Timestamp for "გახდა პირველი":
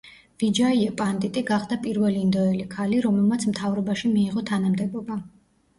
1.49-2.23